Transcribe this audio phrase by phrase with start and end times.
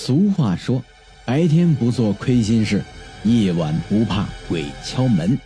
[0.00, 0.82] 俗话说
[1.26, 2.84] ：“白天不做亏心事，
[3.24, 5.36] 夜晚不怕鬼敲门。”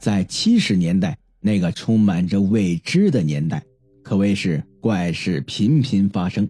[0.00, 3.62] 在七十年代那个充满着未知的年代，
[4.02, 6.48] 可谓是怪事频频发生。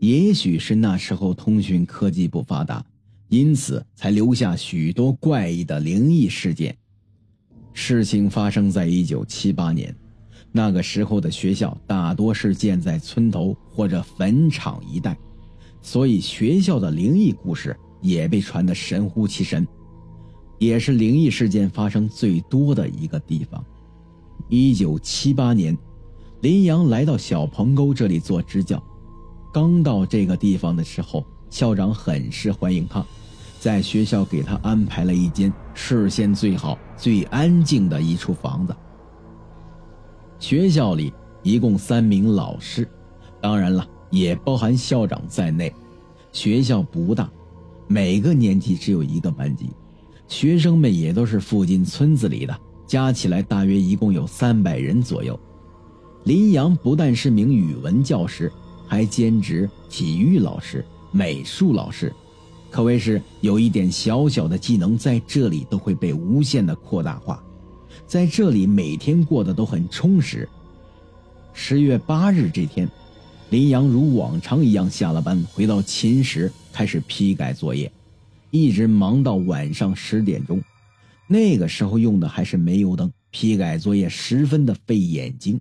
[0.00, 2.82] 也许是那时候通讯科技不发达，
[3.28, 6.74] 因此才留下许多怪异的灵异事件。
[7.74, 9.94] 事情发生在一九七八年，
[10.50, 15.14] 那个时候的学校大多是建在村头或者坟场一带。
[15.84, 19.68] 所以学校的灵异故事也被传得神乎其神，
[20.58, 23.62] 也是灵异事件发生最多的一个地方。
[24.48, 25.76] 一九七八年，
[26.40, 28.82] 林阳来到小棚沟这里做支教。
[29.52, 33.04] 刚到这个地方的时候，校长很是欢迎他，
[33.60, 38.74] 在学校给他安排了一间视线最好、最安静的一处房子。
[40.38, 42.88] 学校里一共三名老师，
[43.42, 43.86] 当然了。
[44.14, 45.74] 也包含校长在内，
[46.30, 47.28] 学校不大，
[47.88, 49.68] 每个年级只有一个班级，
[50.28, 55.38] 学生们也都是附近村子里的，加起来大约一共有三百人左右。
[56.22, 58.52] 林阳不但是名语文教师，
[58.86, 62.14] 还兼职体育老师、美术老师，
[62.70, 67.42] 可谓是有一点小小的技能，在这里都会被无限的扩大化，
[68.06, 70.48] 在这里每天过得都很充实。
[71.52, 72.88] 十月八日这天。
[73.50, 77.90] 林阳如往常一样下了班，回到寝室开始批改作业，
[78.50, 80.60] 一直忙到晚上十点钟。
[81.26, 85.60] 那个时候用的还是煤油灯，批改作业十分的费眼睛。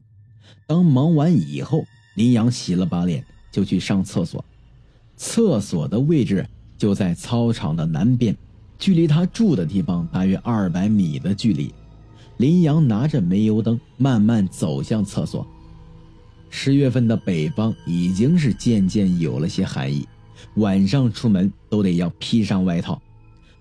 [0.65, 4.43] 当忙完以后，林阳洗了把脸就去上厕所。
[5.15, 6.47] 厕所的位置
[6.77, 8.35] 就在操场的南边，
[8.79, 11.71] 距离他住的地方大约二百米的距离。
[12.37, 15.45] 林阳拿着煤油灯慢慢走向厕所。
[16.55, 20.07] 十月份的北方已经是渐渐有了些寒意，
[20.57, 23.01] 晚上出门都得要披上外套。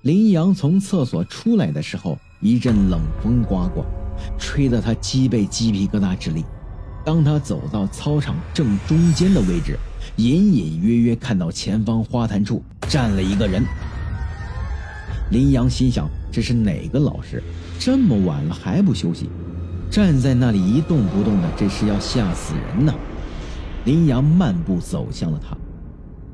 [0.02, 3.86] 林阳从厕所出来的时候，一阵冷风刮过，
[4.38, 6.44] 吹得他脊背鸡皮疙瘩直立。
[7.02, 9.78] 当他走到操场正中间的位置，
[10.16, 13.64] 隐隐约约看到前方花坛处站了一个人。
[15.30, 17.42] 林阳心想：这是哪个老师？
[17.80, 19.30] 这么晚了还不休息？
[19.92, 22.94] 站在那里一动不动的，这是要吓死人呢！
[23.84, 25.54] 林阳漫步走向了他，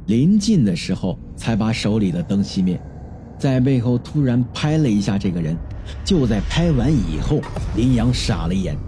[0.06, 2.80] 临近的时候才把手里的灯熄灭，
[3.36, 5.56] 在背后突然拍了一下这个人。
[6.04, 7.40] 就在拍完以后，
[7.74, 8.78] 林阳傻了眼，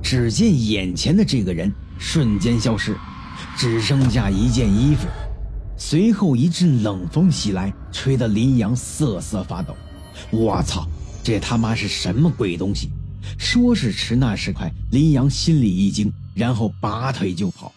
[0.00, 2.96] 只见眼前的这个人瞬间消失，
[3.58, 5.06] 只剩下一件衣服。
[5.76, 9.74] 随后一阵冷风袭来，吹得林阳瑟瑟发抖。
[10.30, 10.88] 我操，
[11.22, 12.88] 这他妈是什么鬼东西？
[13.38, 17.72] 说时迟，那时快，林阳心里一惊，然后拔腿就跑。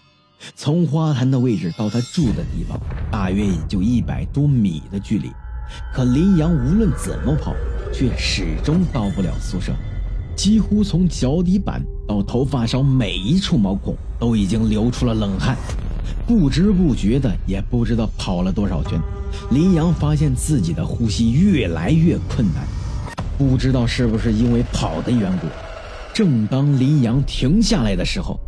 [0.56, 2.80] 从花坛的位置到他住的地方，
[3.12, 5.32] 大约也就一百多米的距离。
[5.94, 7.54] 可林阳无论怎么跑，
[7.92, 9.74] 却始终到不了宿舍。
[10.36, 15.58] 几乎从脚底板到头发梢每一处毛孔都已经流出了冷汗。
[16.28, 19.02] 不知不觉的，也不知道跑了多少圈，
[19.50, 22.64] 林阳发现自己的呼吸越来越困难。
[23.38, 25.48] 不知道是不是因为跑的缘故，
[26.14, 28.40] 正当林阳停下来的时候，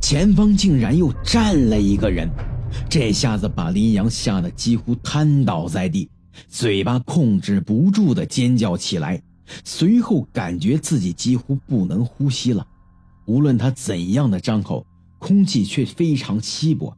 [0.00, 2.30] 前方竟然又站了一个人，
[2.88, 6.08] 这下子把林阳吓得几乎瘫倒在地，
[6.48, 9.20] 嘴巴控制不住的尖叫起来，
[9.64, 12.64] 随后感觉自己几乎不能呼吸了，
[13.26, 14.86] 无论他怎样的张口，
[15.18, 16.96] 空气却非常稀薄。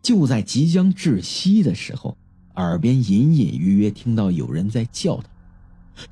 [0.00, 2.16] 就在即将窒息的时候，
[2.54, 5.24] 耳边隐隐约约听到有人在叫他。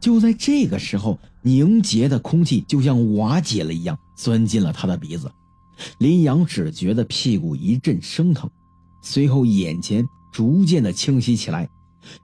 [0.00, 5.30] 就在这个时候，凝结的空气就像瓦解了一样，钻进了他的鼻子。
[5.98, 8.48] 林阳只觉得屁股一阵生疼，
[9.02, 11.68] 随后眼前逐渐的清晰起来。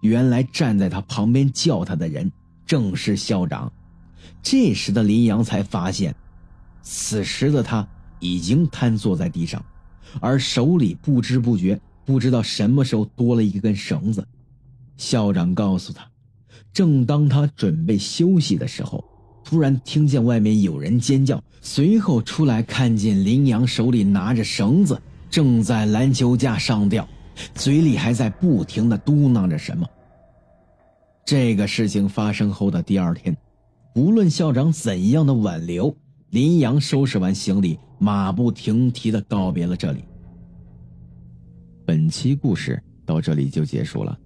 [0.00, 2.30] 原来站在他旁边叫他的人
[2.66, 3.72] 正是校长。
[4.42, 6.14] 这时的林阳才发现，
[6.82, 7.86] 此时的他
[8.20, 9.64] 已经瘫坐在地上，
[10.20, 14.26] 而手里不知不觉不知道什么时候多了一根绳子。
[14.96, 16.08] 校长告诉他。
[16.72, 19.04] 正当他准备休息的时候，
[19.44, 25.00] 突然听见外面有人尖叫，随后出来看见林阳手里拿着绳子，
[25.30, 27.08] 正在篮球架上吊，
[27.54, 29.86] 嘴里还在不停的嘟囔着什么。
[31.24, 33.36] 这个事情发生后的第二天，
[33.94, 35.94] 无论校长怎样的挽留，
[36.30, 40.04] 林阳收拾完行李，马不停蹄的告别了这里。
[41.84, 44.16] 本期故事到这里就结束了，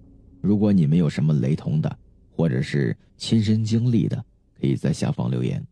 [0.41, 1.97] 如果你们有什么雷同的。
[2.35, 4.23] 或者是亲身经历的，
[4.59, 5.65] 可以在下方留言。